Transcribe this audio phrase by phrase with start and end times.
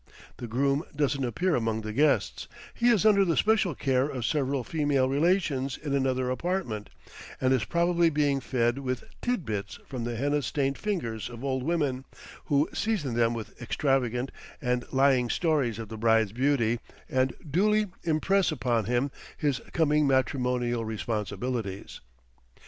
[0.37, 4.63] The groom doesn't appear among the guests; he is under the special care of several
[4.63, 6.89] female relations in another apartment,
[7.39, 11.61] and is probably being fed with tid bits from the henna stained fingers of old
[11.61, 12.05] women,
[12.45, 18.51] who season them with extravagant and lying stories of the bride's beauty, and duly impress
[18.51, 22.01] upon him his coming matrimonial responsibilities.